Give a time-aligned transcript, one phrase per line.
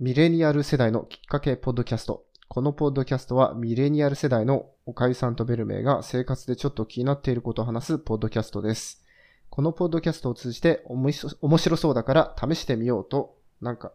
[0.00, 2.24] ミレニアル世代のきっかけポッドキャスト。
[2.48, 9.04] このポッドキャストはミレニアル世代のおかゆさんとベルメイが生活でちょっと気になっていることを話すポッドキャストです。
[9.50, 13.92] このポッドキャストを通じて面白そうだから試してみようと、なんか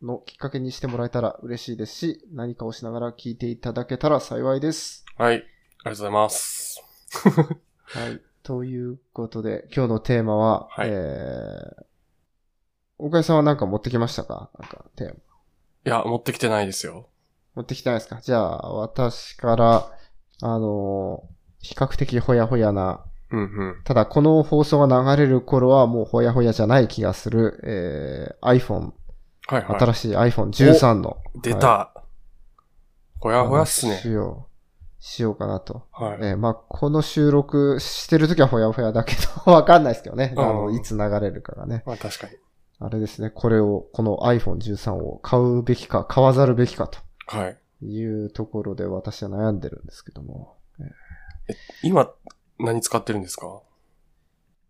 [0.00, 5.04] のきっかけにしてもらえたら嬉しいですし、何かをしながら聞いていただけたら幸いです。
[5.16, 5.34] はい。
[5.34, 5.46] ありが
[5.84, 6.80] とうございます。
[7.86, 8.20] はい。
[8.44, 11.84] ということで、今日のテーマは、はいえー、
[12.98, 14.48] おかゆさんは何か持ってきましたか？
[14.56, 15.14] なんかテーマ。
[15.86, 17.08] いや、持ってきてないですよ。
[17.54, 18.20] 持ってきてないですか？
[18.22, 19.90] じゃあ、私から、
[20.42, 21.30] あのー
[21.62, 23.82] 比較的ほやほやな、うんうん。
[23.84, 28.92] ただこの放送が流れる頃はもうほやほやじゃない気がする、えー、iPhone、
[29.46, 29.78] はいはい。
[29.80, 31.18] 新しい iPhone13 の。
[31.42, 31.92] 出た。
[33.18, 33.98] ほやほやっすね。
[33.98, 35.82] しよう、しようかなと。
[35.92, 36.18] はい。
[36.22, 40.32] えーまあ、この収録してるときはほやほやだけど、 わかんないですけどね。
[40.38, 41.82] あの、うんいつ流れるかがね。
[41.84, 42.32] まあ確かに。
[42.82, 47.58] あれですね、これを、この iPhone13 を買うべきか、買わざるべきかとはい。
[47.82, 50.56] いうところで私は悩んでるんですけども。
[51.82, 52.10] 今、
[52.58, 53.62] 何使ってるんですか？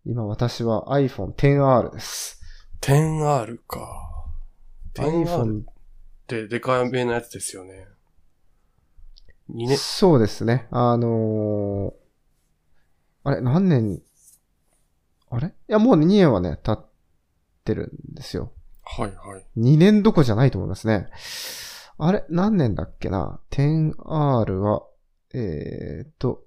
[0.05, 2.41] 今私は iPhone XR です。
[2.81, 4.27] 10R か。
[4.95, 5.65] 10R っ
[6.27, 7.87] てデカめのやつですよね。
[9.51, 10.67] 2年、そうですね。
[10.71, 11.93] あのー
[13.23, 14.01] あれ、何年、
[15.29, 15.49] あれ？
[15.49, 16.90] いや、もう2年はね、経っ
[17.65, 18.53] てるんですよ。
[18.85, 19.45] はいはい。
[19.59, 21.09] 2年どころじゃないと思いますね。
[21.99, 24.83] あれ何年だっけな ?10R は、
[25.35, 26.43] えーっと、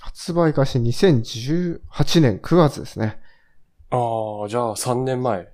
[0.00, 3.20] 発売開始2018年9月ですね。
[3.90, 5.48] ああ、じゃあ3年前。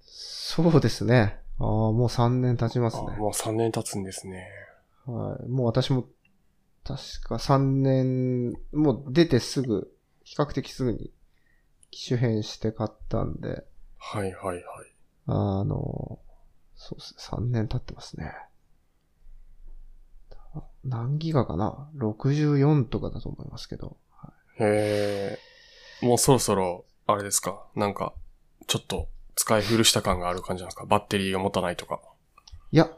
[0.00, 1.38] そうですね。
[1.58, 3.06] ああ、もう3年経ちますね。
[3.08, 4.48] あもう3年経つんですね。
[5.06, 5.48] はい。
[5.48, 6.06] もう私も、
[6.84, 11.12] 確か3年、もう出てすぐ、比較的すぐに
[11.90, 13.64] 機種変して買ったんで、
[13.98, 14.64] はいはいはい。
[15.26, 16.18] あの、
[16.76, 17.20] そうですね。
[17.20, 18.32] 3年経ってますね。
[20.84, 23.96] 何ギガかな ?64 とかだと思いますけど。
[24.58, 25.38] へ
[26.02, 26.06] え。
[26.06, 27.66] もうそろそろ、あれですか？
[27.74, 28.14] なんか、
[28.66, 30.86] ちょっと使い古した感がある感じなんですか？
[30.86, 32.00] バッテリーが持たないとか。
[32.72, 32.88] いや、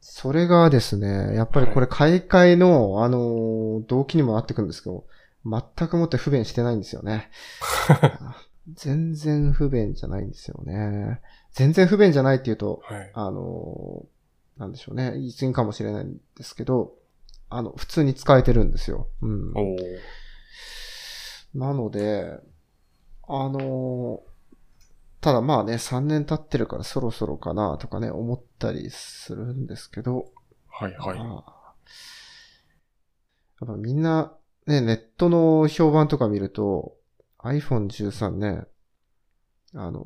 [0.00, 5.04] それがですね、やっぱりこれ買い替えの、あの、動機にもなってくるんですけど、
[5.44, 7.30] 全くもって不便してないんですよね。
[8.74, 11.20] 全然不便じゃないんですよね。
[11.52, 13.10] 全然不便じゃないっていうと、はい。
[13.14, 14.06] あの、
[14.58, 15.12] なんでしょうね。
[15.12, 16.94] 言い過ぎかもしれないんですけど、
[17.50, 19.08] あの、普通に使えてるんですよ。
[19.22, 19.52] うん。
[21.54, 22.38] なので、
[23.26, 24.22] あの、
[25.20, 30.26] ただまあね、3年経ってるからそろそろかなとかね、思ったりするんですけど、
[30.68, 31.18] はいはい。
[31.18, 31.58] まあ
[33.60, 34.32] やっぱみんな、
[34.66, 36.94] ね、ネットの評判とか見ると、
[37.44, 38.64] iPhone13 ね、
[39.74, 40.02] あの、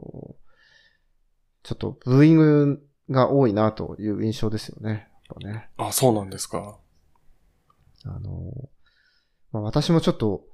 [1.62, 5.08] ちょっとブーイングが多いなという印象ですよね。
[5.28, 5.70] やっぱね。
[5.76, 6.78] あ、そうなんですか。
[8.04, 8.52] あの、
[9.52, 10.44] まあ、私もちょっと、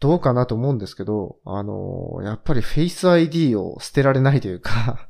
[0.00, 5.08] どうかなと思うんですけど、あの、やっぱり Face ID を捨てられないというか、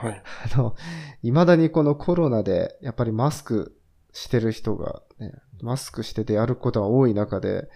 [0.00, 0.22] はい。
[0.54, 0.76] あの、
[1.22, 3.80] 未だにこのコロナで、やっぱりマスク
[4.12, 5.32] してる人が、ね、
[5.62, 7.68] マスクしててやることが多い中で、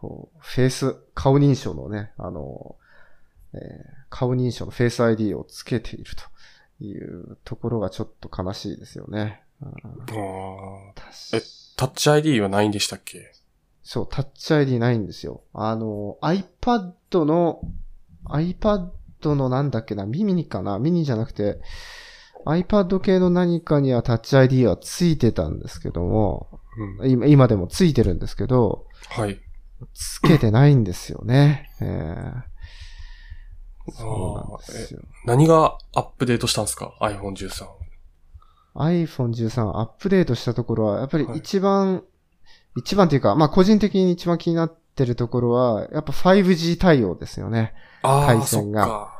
[0.00, 2.76] こう、フェイス、顔認証のね、あの、
[3.54, 9.42] えー顔認証のフェイス ID をつけているというところがちょっと悲しいですよね。
[9.62, 9.70] うん
[11.32, 11.40] え
[11.76, 13.32] タッチ ID はないんでしたっけ？
[13.84, 15.42] そう、タッチ ID ないんですよ。
[15.54, 17.60] あの、iPad の、
[18.24, 18.90] iPad
[19.22, 20.80] のなんだっけな、ミニかな？
[20.80, 21.60] ミニじゃなくて、
[22.46, 26.60] iPad 系の何かにはタッチ ID はついてたんですけども、
[27.00, 27.10] うん。
[27.10, 29.40] 今今でもついてるんですけど、はい。
[29.94, 31.70] つけてないんですよね。
[31.80, 32.50] えー
[33.92, 35.00] そうなんですよ。
[35.24, 37.66] 何がアップデートしたんですか ?iPhone13。
[38.74, 42.04] iPhone13 アップデートしたところは、やっぱりはい一番、
[42.76, 47.74] 一番というか、まあ個人的に一番気になってるところは、やっぱ 5G 対応ですよね。
[48.02, 49.12] ああ、そ回線が。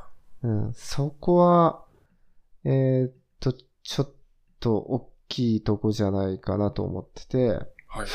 [0.42, 1.84] うん、そこは、
[2.64, 4.12] えーっと、ちょっ
[4.60, 7.56] と大きいとこじゃないかなと思ってて、はい
[7.98, 8.08] はい。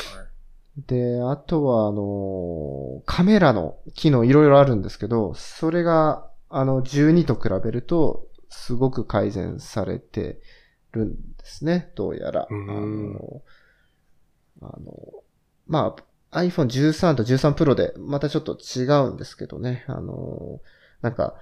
[0.76, 10.40] で、あとは、あの、カメラの機能いろいろあるんですけど、それが、あの、12と比べると、すごく改善されて
[10.92, 12.42] るんですね、どうやら。
[12.42, 13.12] あうん。
[13.14, 13.42] の、
[14.62, 14.92] あの、
[15.66, 15.96] ま
[16.32, 20.60] あ、iPhone 13と13 Pro でまたちょっと違うんですけどね、あの、
[21.00, 21.34] なんか、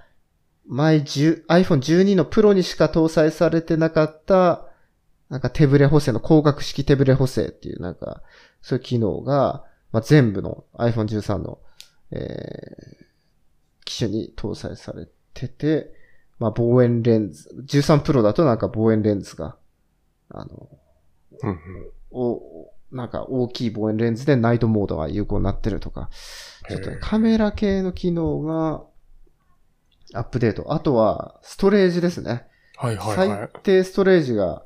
[0.67, 4.65] 前10 iPhone 12の Pro にしか搭載されてなかった、
[5.29, 8.21] なんか手ブレ補正の光学式手ブレ補正っていうなんか、
[8.65, 11.59] そういう機能が、まあ、全部の iPhone 13の、
[12.09, 13.05] えー、
[13.85, 15.93] 機種に搭載されてて、
[16.39, 19.55] まあ、望遠レンズ、13 Pro だとなんか望遠レンズが、
[20.29, 20.67] あの、
[21.43, 21.57] うんうん。
[22.09, 26.09] お、なんか大きい望遠レンズでナイトモードが有効になってるとか、
[26.67, 28.83] ちょっとカメラ系の機能が
[30.15, 30.73] アップデート。
[30.73, 32.47] あとは、ストレージですね。
[32.77, 33.49] はいはいはい最。
[33.61, 34.63] 低ストレージが、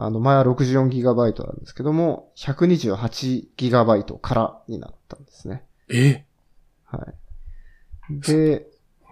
[0.00, 5.64] あの、前は 64GB なんですけども、128GB からになったんですね。
[5.88, 6.24] え？
[6.84, 7.04] は
[8.10, 8.20] い。
[8.20, 8.58] で、は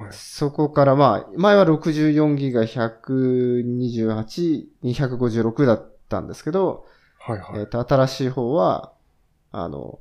[0.09, 6.85] いそこからまあ、前は 64GB が128、256だったんですけど、
[7.19, 7.61] はいはい。
[7.61, 8.93] えっ、と、新しい方は、
[9.53, 10.01] あの、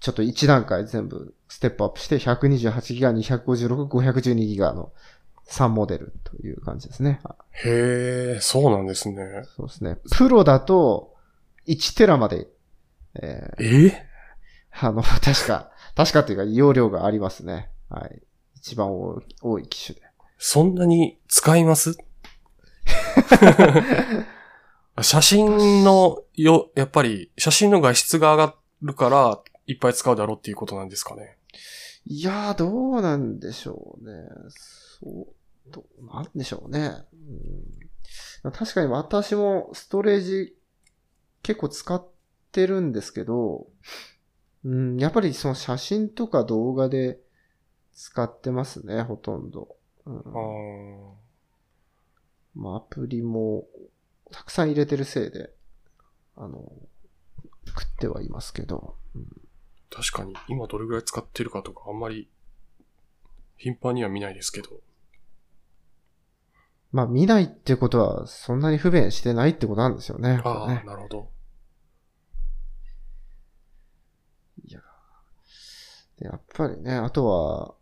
[0.00, 4.92] ちょっと一段階全部ステップアップして、128ギガ、256、512ギガの
[5.50, 7.20] 3モデルという感じですね。
[7.24, 9.16] あへえ、そうなんですね。
[9.56, 9.96] そうですね。
[10.16, 11.14] プロだと、
[11.66, 12.48] 1テラまで、
[13.20, 14.06] えーえ？
[14.80, 17.70] あの、 確か、確かというか、容量がありますね。
[17.88, 18.22] はい。
[18.56, 20.02] 一番多い多い機種で。
[20.38, 21.96] そんなに使います？
[25.02, 31.36] 写真のよ、やっぱり写真の画質が上がるからいっぱい使うだろうっていうことなんですかね？
[32.06, 34.12] いやー、どうなんでしょうね。
[35.00, 35.34] そう、
[35.70, 37.04] どうなんでしょうね。
[38.44, 40.56] うん、確かに私もストレージ
[41.42, 42.06] 結構使っ
[42.52, 43.66] てるんですけど、
[44.64, 47.20] うん、やっぱりその写真とか動画で
[47.92, 49.76] 使ってますね、ほとんど。
[50.06, 51.20] うんあー
[52.54, 53.66] まあ、アプリも
[54.30, 55.52] たくさん入れてるせいで、
[56.36, 56.72] あの、
[57.66, 58.96] 食ってはいますけど。
[59.90, 62.30] 確かに今どれぐらい使ってるかとかあんまり
[63.56, 64.68] 頻繁には見ないですけど。
[66.92, 70.40] まあ、見ないってことは、そんなに不便してないってことなんですよね。
[70.44, 71.30] ああ、ねなるほど。
[74.64, 74.80] いや。
[76.18, 77.74] でやっぱりね、あとは、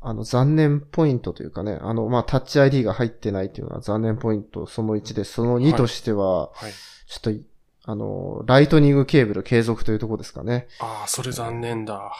[0.00, 6.72] あの、残念ポイントというかね、あの、まあ、タッチ ID が入ってないっていうのは残念ポイントその1で、その2としては、はい。
[7.06, 7.44] ちょっとい、
[7.84, 10.66] あの、ライトニングケーブル継続というところですかね。
[10.80, 12.10] ああ、それ残念だ。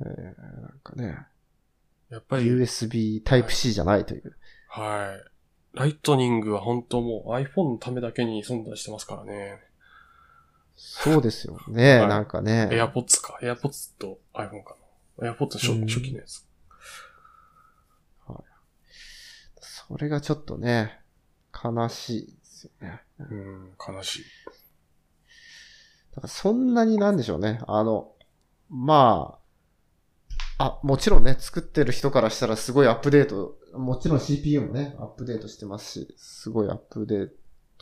[0.00, 1.26] えー、なんかね、
[2.10, 4.36] やっぱり、USB Type-C じゃないという。
[4.68, 5.35] はい。
[5.76, 9.60] ライトニングは本当もう iPhone のためだけに存在してますからね。
[10.74, 12.68] そうですよね、はいなんかね。
[12.72, 13.38] AirPods か。
[13.42, 14.74] AirPods と iPhone か
[15.20, 15.32] な。
[15.32, 16.46] AirPods 初うん初期のやつ。
[19.60, 20.98] それがちょっとね、
[21.52, 23.02] 悲しいですよね。
[23.18, 24.22] うん、悲しい。
[26.14, 27.60] だからそんなになんでしょうね。
[27.68, 28.12] あの、
[28.70, 29.45] まあ、
[30.58, 37.34] あ、もちろんね、作ってる人からしたらすごいアップデート、もちろん CPU もね、アップデートしてますし、すごいアップデート、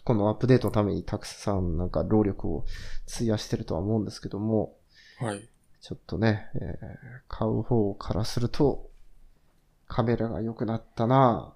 [0.05, 2.65] このアップデートのためにたくさんなんか労力を
[3.13, 4.77] 費やしてるとは思うんですけども、
[5.19, 5.49] はい。
[5.81, 8.91] ちょっとね、えー買う方からすると、
[9.87, 11.55] カメラが良くなったな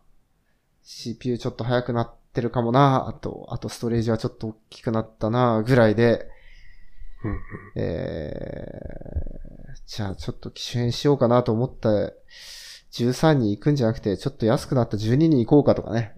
[0.83, 6.29] CPU ちょっと速くなってるかもなあと、あとストレージはちょっと大きくなったなぐらいで、
[7.75, 11.89] えー、じゃあちょっと機種変しようかなと思った
[12.93, 16.15] 13に行くんじゃなくて、ちょっと安くなった12に行こうかとかね、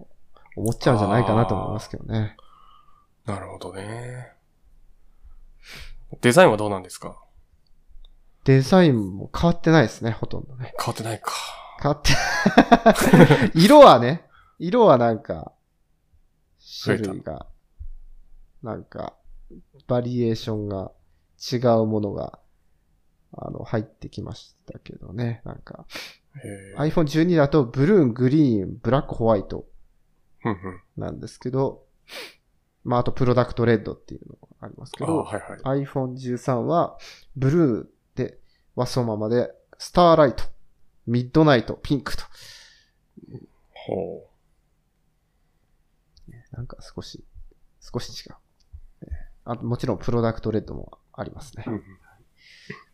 [0.55, 2.35] 思っちゃうんじゃないかなと思いますけどね。
[3.25, 4.33] なるほどね。
[6.21, 7.17] デザインはどうなんですか？
[8.43, 10.73] デザインも変わってないですね、ほとんどね。
[10.79, 11.31] 変わってないか。
[11.81, 14.25] 変わって、 色はね、
[14.59, 15.51] 色はなんか、
[16.83, 17.47] 種類が、
[18.63, 19.13] なんか、
[19.87, 20.91] バリエーションが
[21.51, 22.39] 違うものが、
[23.33, 25.41] あの、入ってきましたけどね。
[25.45, 25.85] なんか、
[26.77, 29.65] iPhone 12だと、ブルーン、グリーン、ブラック、ホワイト。
[30.97, 31.85] なんですけど、
[32.83, 35.83] まあ、あと、プロダクトレッドっていうのがありますけあど、はいはい。
[35.83, 36.97] iPhone 13は、
[37.35, 38.39] ブルーで、
[38.75, 40.43] はそのままで、スターライト、
[41.07, 42.23] ミッドナイト、ピンクと、
[43.73, 44.27] ほ
[46.51, 47.23] なんか少し、
[47.79, 48.35] 少し違う。
[49.03, 51.65] えーあともちろんプロダクトレッドもありますね。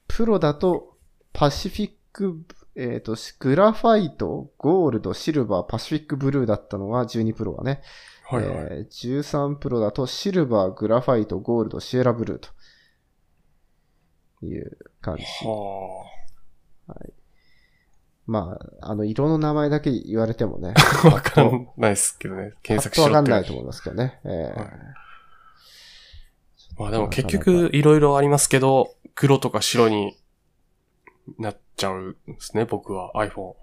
[0.08, 0.98] プロだと、
[1.34, 2.44] パシフィック、
[2.76, 7.82] えっ、と、グラファイト、ゴールド、シルバー、パシフィックブルーだったのが12プロがね。
[8.24, 8.68] はいはい。
[8.72, 12.50] えー13プロだと、シルバー、グラファイト、ゴールド、シエラブルーと
[14.46, 15.24] いう感じ。
[15.46, 16.06] は
[18.26, 21.08] まあ、あの、色の名前だけ言われてもね、あ。
[21.08, 22.54] わかんないですけどね。
[22.62, 24.20] 検索しろっわかんないと思いますけどね。
[24.26, 25.07] えーはい
[26.78, 30.18] まあでも結局いろいろありますけど、黒とか白に
[31.40, 33.54] なっちゃうんですね、僕は iPhone。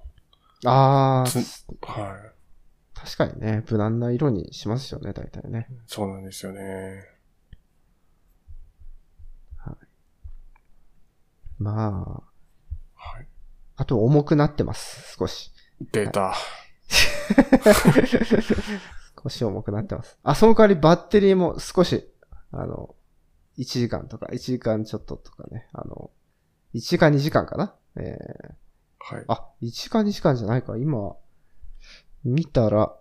[0.66, 2.34] ああ、つはい。
[2.94, 5.68] 確かにね、無難な色にしますよね、大体ね。
[5.86, 7.14] そうなんですよね。
[11.58, 12.22] まあ、
[12.94, 13.28] はい。
[13.76, 15.52] あと重くなってます、少し。
[15.92, 16.34] データ。
[19.16, 20.18] 腰重くなってます。
[20.22, 22.06] あ、その代わりバッテリーも少し、
[22.52, 22.94] あの、
[23.58, 26.10] 1時間とか、1時間ちょっととかね、あの、
[26.74, 27.74] 1時間2時間かな？
[27.96, 28.54] えー、
[28.98, 29.24] はい。
[29.28, 30.76] あ、1時間2時間じゃないか。
[30.76, 31.16] 今、
[32.24, 32.96] 見たら、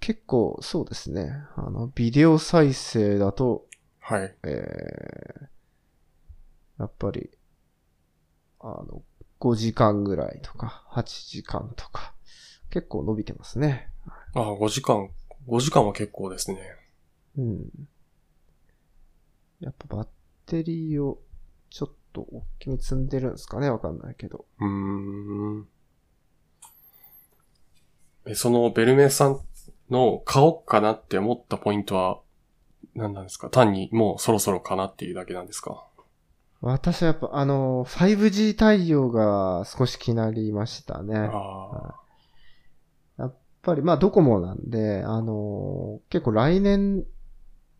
[0.00, 1.32] 結構そうですね。
[1.56, 3.66] あの、ビデオ再生だと、
[4.00, 4.34] はい。
[4.44, 7.30] えー、やっぱり、
[8.60, 9.02] あの、
[9.40, 12.14] 5時間ぐらいとか、8時間とか、
[12.70, 13.90] 結構伸びてますね。
[14.34, 15.10] あ、5時間、
[15.46, 16.60] 5時間は結構ですね。
[17.36, 17.70] うん。
[19.64, 20.08] やっぱバッ
[20.46, 21.18] テリーを
[21.70, 24.44] ちょっと大きめ積んでるんですかねわかんないけど。
[24.60, 24.66] うー
[25.60, 25.66] ん。
[28.26, 29.40] え、そのベルメさん
[29.90, 32.20] の買おうかなって思ったポイントは
[32.94, 33.48] 何なんですか？
[33.50, 35.86] 単にもうそろそろかなっていうだけなんですか？
[36.60, 41.14] 私はやっぱあの、5G 対応が少し気になりましたね。
[41.14, 41.30] やっ
[43.18, 43.30] あ
[43.62, 47.04] ぱりまあドコモなんで、あの、結構来年、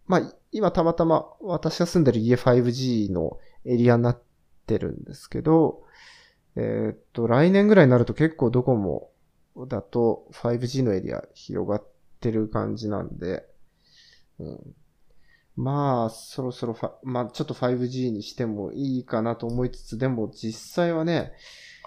[0.07, 4.23] まあ今たまたま私が住んでる家 5G のエリアになっ
[4.67, 5.83] てるんですけど、
[6.55, 9.11] えーっと、来年ぐらいになると結構ドコモ
[9.69, 11.87] だと 5G のエリア広がっ
[12.21, 13.45] てる感じなんで、
[14.39, 14.61] うん、
[15.57, 21.33] まあ、そろそろまあちょっと 5G にしてもいいかなと思いつつ、でも実際はね、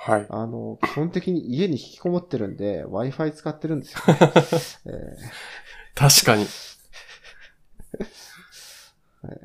[0.05, 0.11] あ。
[0.11, 0.27] はい。
[0.29, 4.19] あの、基本的に家に引きこもってるんで、Wi-Fi 使ってるんですよ、ね
[4.85, 5.17] え
[5.95, 6.45] 確かに。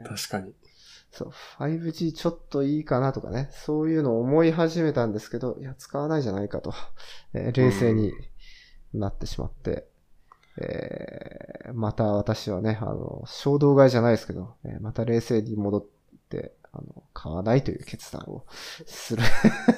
[0.04, 0.54] ー確かに。
[1.10, 6.72] そう、5G ちょっといいかなとかね、そういうのを思い始めたんですけど、いや、使わないじゃないかと、
[7.34, 8.12] えー冷静に
[8.94, 9.86] なってしまって、
[10.58, 15.84] えーまた私はね、あの、衝動買いじゃないですけど、えーまた冷静に戻っ
[16.28, 18.46] て、あの、買わないという決断を
[18.86, 19.22] する、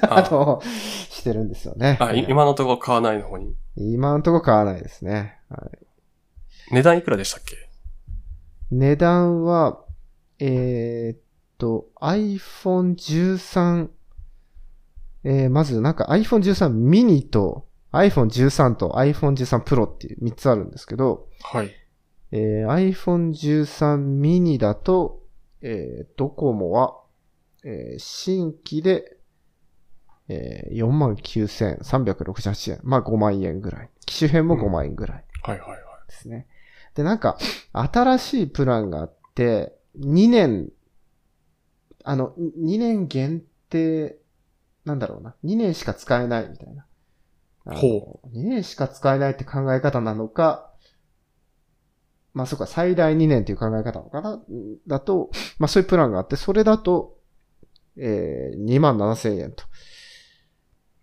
[0.03, 1.97] あ あの、してるんですよね。
[1.99, 3.55] あ、い今のところ買わないの方に？
[3.75, 5.39] 今のところ買わないですね。
[5.49, 5.85] はい
[6.71, 7.55] 値段いくらでしたっけ？
[8.71, 9.84] 値段は、
[10.39, 11.19] えーっ
[11.57, 13.89] と、iPhone 13、
[15.23, 21.71] えーまずなんか iPhone 13 mini と iPhone 13と iPhone 13 Pro っていう3つあるんですけど、はい。
[22.31, 25.23] えー iPhone 13 mini だと、
[25.61, 26.99] えードコモは、
[27.63, 29.17] えー新規で、
[30.27, 32.79] えー、49,368円。
[32.83, 33.89] まあ5万円ぐらい。
[34.05, 35.23] 機種編も5万円ぐらい。
[35.43, 35.79] はいはいはい。
[36.07, 36.47] ですね。
[36.95, 37.37] で、なんか、
[37.73, 40.69] 新しいプランがあって、2年、
[42.03, 44.17] あの、2年限定、
[44.83, 45.35] なんだろうな。
[45.43, 46.85] 2年しか使えないみたいな。
[47.65, 50.71] ほ2年しか使えないって考え方なのか、
[52.33, 54.39] まあそうか、最大2年っていう考え方なのかな
[54.87, 57.17] だと、まあそういうプランがあって、それだと、
[57.97, 59.63] えー、2万7千円と。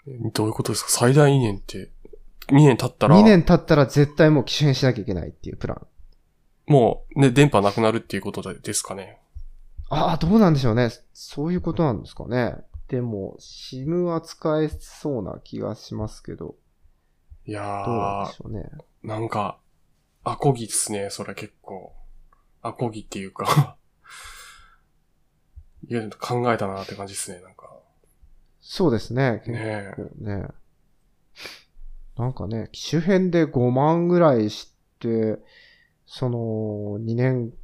[0.07, 0.91] えどういうことですか？
[0.91, 1.91] 最大2年って、
[2.49, 5.87] 2年経ったら、2年経ったら絶対もう機種変しなきゃいけないっていうプラン。
[6.67, 9.19] もうね、電波なくなるっていうことでですかね。
[9.91, 10.91] ああ、どうなんでしょうね。
[11.13, 12.57] そういうことなんですかね。
[12.89, 16.57] でも、SIM は使えそうな気がしますけど、
[17.45, 18.71] いやどうなんーでし、ょうね。
[19.03, 19.59] なんか、
[20.25, 21.93] アコギですね、それ結構。
[22.63, 23.77] アコギっていうか
[25.89, 27.71] いや、考えたなって感じですね、なんか。
[28.61, 29.43] そうですね。
[29.45, 30.47] 結ね構ね。
[32.17, 35.39] なんかね、機種編で5万ぐらいして、
[36.15, 37.55] その、2年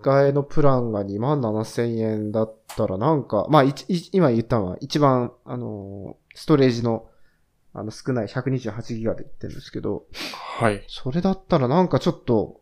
[0.00, 7.08] 替えのプランが2万7千円だったらなんか、まあ、いちい今言ったのは一番、あのー、ストレージの、
[7.72, 10.04] あの、少ない128ギガで言ってるんですけど、
[10.60, 10.84] はい。
[10.86, 12.60] それだったらなんかちょっと、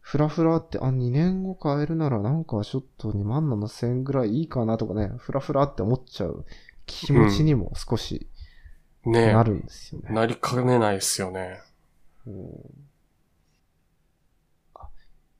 [0.00, 6.44] ふらふらって、あ、2年後買えるならなんかちょっと2万7千円ぐらいいいかなとかね、ふらふらって思っちゃう
[6.84, 8.28] 気持ちにも少し
[9.06, 10.14] ねなるんですよね。
[10.14, 11.62] なりかねないですよね。
[12.26, 12.91] うんあ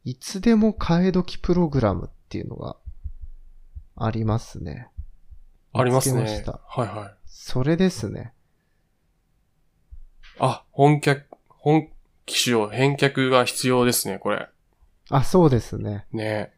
[0.05, 2.77] いつでも替え時プログラムっていうのが
[3.97, 4.89] ありますね。
[5.73, 6.45] ありますねまし。
[6.45, 7.15] たはいはい。
[7.27, 8.33] それですね。
[10.39, 11.89] あ、本客、本
[12.27, 14.49] 機種を返却が必要ですね、これ。
[15.11, 16.07] あ、そうですね。
[16.13, 16.53] ね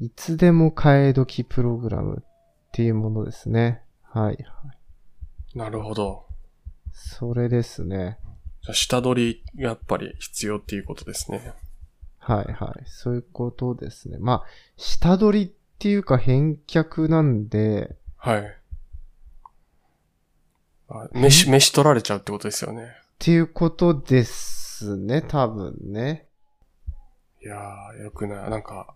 [0.00, 3.82] いつでも替え時プログラムっていうものですね。
[4.02, 4.24] はい。
[4.24, 4.38] はい
[5.54, 6.26] なるほど。
[6.92, 8.18] それですね。
[8.62, 11.54] じゃあ下取りがやっぱり必要っていうことですね。
[12.28, 12.82] はいはい。
[12.84, 14.18] そういうことですね。
[14.20, 14.44] まあ、
[14.76, 18.54] 下取りっていうか返却なんで、はい。
[20.90, 22.82] あ飯、飯取られちゃうってことですよね。
[22.82, 22.86] っ
[23.18, 25.22] ていうことですね。
[25.22, 26.28] 多分ね。
[27.42, 28.50] いやー、よくない。
[28.50, 28.94] なんか、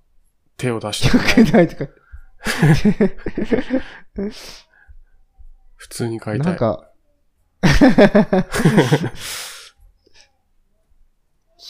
[0.59, 1.93] 手を出してよくないとか。
[5.77, 6.47] 普通に買いたい。
[6.49, 6.91] なんか、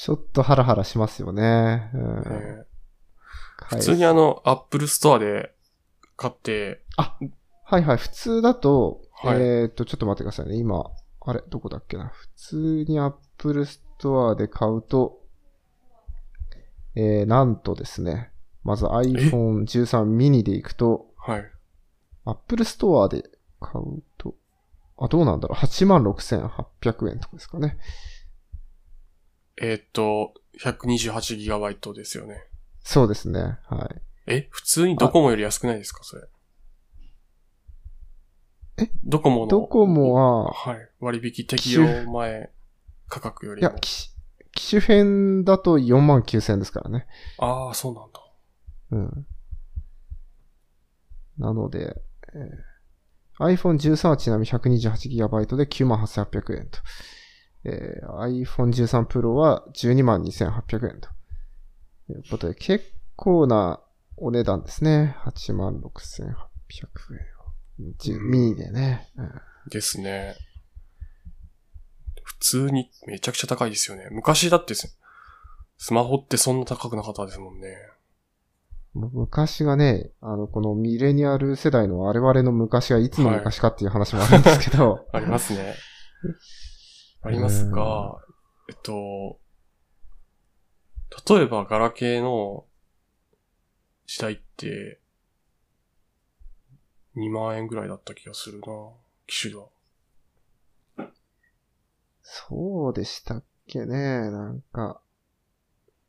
[0.02, 1.90] ちょっとハラハラしますよね。
[1.94, 2.64] うんえー
[3.68, 5.54] 普普通にあの、アップルストアで
[6.16, 10.56] 買って、はいはい、普通だと、はいえーっと、ちょっと待ってくださいね。
[10.56, 10.90] 今、
[11.20, 12.08] あれ、どこだっけな？
[12.08, 13.64] 普通に Apple
[14.00, 15.20] Store で買うと、
[16.96, 18.32] えー、なんとですね、
[18.64, 21.44] まず iPhone 13 mini でいくと、はい。
[22.24, 23.30] Apple Store で
[23.60, 24.34] 買うと、
[24.98, 27.78] あ、どうなんだろう？86,800円とかですかね。
[29.56, 32.44] えーっと、128GB ですよね。
[32.82, 33.58] そうですね。
[33.68, 34.02] はい。
[34.26, 36.02] え普通にドコモより安くないですか？
[36.04, 36.22] それ。
[38.78, 38.90] え？
[39.04, 39.46] ドコモの。
[39.46, 40.88] ドコモは、はい。
[41.00, 42.50] 割引適用前
[43.08, 43.68] 価格よりも。
[43.68, 44.10] いや、機
[44.54, 47.06] 機種編だと49,000円ですからね。
[47.38, 48.20] ああ、そうなんだ。
[48.90, 49.26] うん。
[51.38, 52.00] なので、
[52.34, 52.72] えー
[53.40, 56.78] iPhone 13はちなみに 128GB で98,800円と。
[57.64, 61.08] えー iPhone 13 Pro は122,2800円と。
[62.10, 62.84] いうことで、結
[63.16, 63.80] 構な
[64.16, 65.16] お値段ですね。
[65.24, 66.26] 86,800
[68.08, 69.08] 円ミニでね。
[69.16, 69.30] うん
[69.70, 70.34] ですね。
[72.22, 74.08] 普通にめちゃくちゃ高いですよね。
[74.10, 74.96] 昔だってス
[75.78, 77.76] スマホってそんな高くなかったですもんね。
[78.94, 85.74] 昔がね、あの、このミレニアル世代の我々の昔はいつの昔かっていう話もあるんですけど、 ありますね。
[87.22, 88.18] ありますが、
[88.68, 89.38] えっと、
[91.28, 92.64] 例えばガラケーの
[94.06, 95.00] 時代って、
[97.14, 98.66] 2万円ぐらいだった気がするな
[99.26, 99.68] 機種は。
[102.22, 105.00] そうでしたっけね、なんか。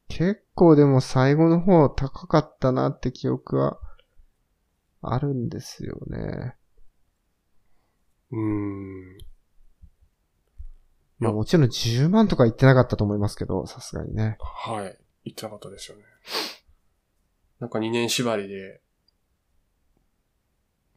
[0.08, 3.80] 結構でも最後の方高かったなって記憶は
[5.02, 6.56] あるんですよね。
[8.32, 9.33] うーん。
[11.20, 14.38] まあもちろん10万とか言ってなかったと思いますけど、さすがにね。
[14.40, 14.98] はい。
[15.26, 16.04] 言ってなかったですよね。
[17.60, 18.82] なんか2年縛りで、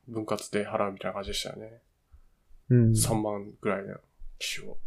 [0.08, 1.80] 分割で払うみたいな感じでしたよね。
[2.70, 2.90] うん。
[2.92, 3.96] 3万ぐらいの
[4.38, 4.78] 機種を。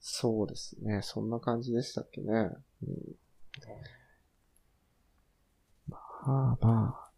[0.00, 1.00] そうですね。
[1.02, 2.26] そんな感じでしたっけね。
[2.32, 2.56] うん、
[5.88, 7.12] まあまあ。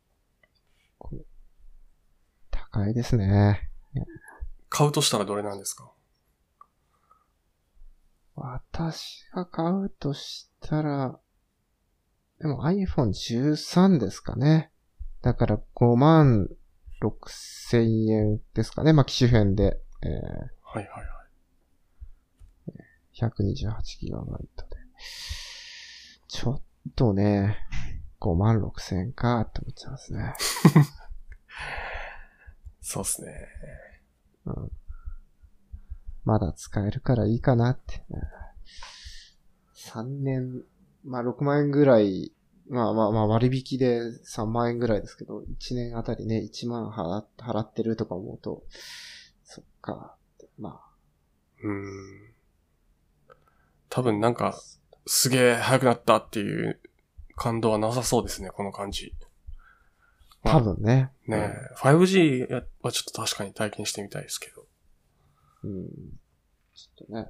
[2.51, 3.71] 高いですね。
[4.69, 5.93] 買うとしたらどれなんですか？
[8.37, 11.21] 私が買うとしたら、
[12.41, 14.71] でも iPhone 13ですかね。
[15.23, 16.49] だから5万
[17.01, 18.93] 6千円ですかね。
[18.93, 20.09] まあ、機種編で、え
[20.63, 21.07] はいはいはい。
[23.23, 24.47] ー、128GB で。
[26.29, 26.63] ちょっ
[26.97, 27.57] とね、
[28.21, 30.35] 5万6千円かって思っちゃいますね。
[32.81, 33.49] そうっすね。
[34.47, 34.71] うん。
[36.25, 38.05] まだ使えるからいいかなって。
[39.75, 40.65] 3年、
[41.05, 42.33] まあ6万円ぐらい、
[42.69, 48.65] まあまあまあ割引で3万円ぐらいですけど、1年あたりね、1万払払ってるとか思うと、
[49.45, 50.17] そっか
[50.59, 50.81] ま
[51.63, 52.35] うーん。
[53.91, 54.59] 多分なんか、
[55.07, 56.81] すげえ速くなったっていう
[57.37, 59.15] 感動はなさそうですね、この感じ。
[60.43, 61.13] あ、多分ね。
[61.27, 64.54] ねえ、5G はちょっと確かに体験してみたいですけど。
[65.65, 65.89] うん。
[66.75, 67.29] ちょっとね、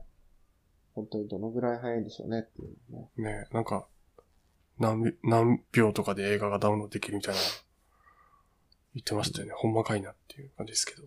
[0.95, 3.09] 本当にどのぐらい早いんでしょうねっていうね。
[3.17, 3.87] ねえ、なんか、
[4.79, 7.41] 何び、何秒とかで映画がダウンロードできるみたいな、
[8.95, 9.53] 言ってましたよね。
[9.57, 11.03] ほんまかいなっていう感じですけど。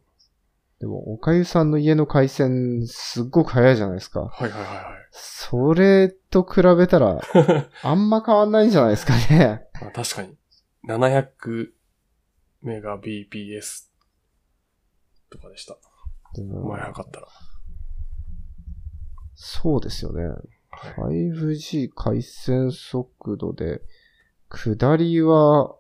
[0.80, 4.22] でも、おかゆさんの家の回線、すっごく早いじゃないですか。
[4.22, 4.84] はいはいはいはい。
[5.12, 7.20] それと比べたら、
[7.82, 9.68] あんま変わんないんじゃないですかね。
[9.82, 10.38] まあ、確かに。
[10.86, 11.72] 700
[12.62, 13.88] メガ BPS
[15.30, 15.78] とかでした。
[16.44, 17.28] 前早かったら。
[19.36, 20.24] そうですよね。
[20.70, 21.30] はい。
[21.32, 23.82] 5G 回線速度で、
[24.50, 25.76] 下りは、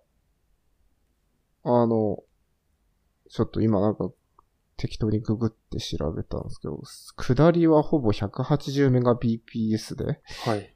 [1.63, 2.23] あの、
[3.29, 4.09] ちょっと今なんか
[4.77, 10.73] 適当にググって調べたんですけど、下りはほぼ180メガ BPS で、はい。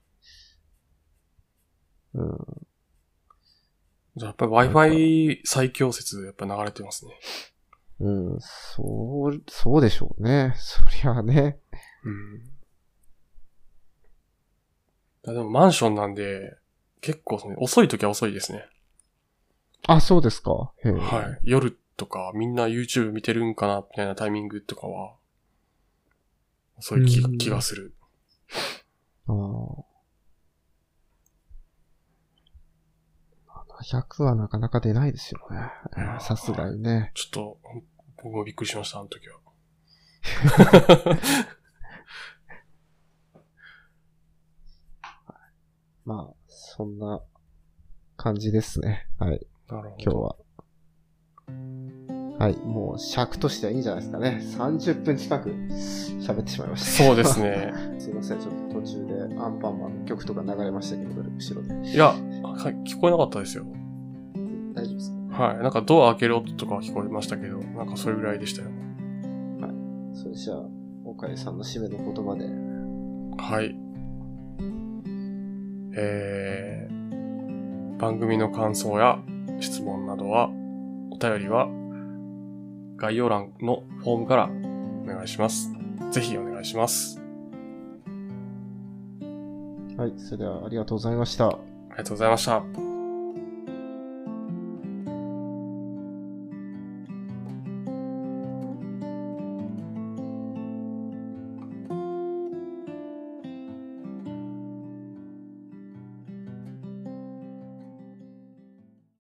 [2.13, 2.37] うん、
[4.17, 7.13] じゃあやっぱり Wi-Fi 最強説やっぱ流れてますね。
[8.01, 10.55] うん、そう、そうでしょうね。
[10.57, 11.59] そりゃあね。
[12.03, 12.51] うん。
[15.27, 16.57] あでもマンションなんで、
[16.99, 18.65] 結構その遅い時は遅いですね。
[19.87, 20.73] あ、そうですか。
[20.83, 21.49] へえはい。
[21.49, 25.15] 夜とかみんな YouTube 見てるんかなみたいなタイミングとかは、
[26.79, 27.93] 遅い気がうん気がする。
[29.27, 29.91] ああ。
[33.81, 35.57] 100はなかなか出ないですよね
[36.19, 37.11] さすがにね。
[37.15, 37.57] ちょっと、
[38.23, 39.39] 僕もびっくりしました、あの時は。
[46.05, 47.21] まあ、そんな
[48.17, 49.07] 感じですね。
[49.17, 50.03] はい、なるほど。
[50.03, 50.35] 今日は。
[52.39, 54.39] はい、もう尺としてはいいんじゃないですかね。
[54.41, 57.03] 30分近く喋ってしまいました。
[57.03, 57.39] そうです。
[57.39, 57.71] ね。
[57.99, 61.91] すいません、ちょっと途中でアンパンマンの曲とか流れましたけど、後ろで。
[61.91, 62.17] いや、はい
[62.83, 63.65] 聞こえなかったですよ。
[65.41, 65.57] はい。
[65.57, 68.67] なんかドア開ける音とかは聞こえましたけど、なんかそれぐらいでしたよ。
[68.67, 68.73] か
[70.13, 70.57] それじゃあ、
[71.03, 72.45] 岡井さんの締めの言葉で。
[73.41, 73.75] はい。
[75.97, 79.17] えー、番組の感想や
[79.59, 80.49] 質問などは、
[81.09, 81.67] お便りは
[82.97, 84.49] 概要欄のフォームから
[85.03, 85.71] お願いします。
[86.11, 87.19] ぜひお願いします。
[89.97, 91.47] はい、それではありがとうございました。
[91.47, 91.57] あ
[91.93, 92.90] りがとうございました。